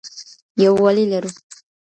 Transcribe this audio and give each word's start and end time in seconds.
یووالی 0.63 1.05
لرو. 1.11 1.29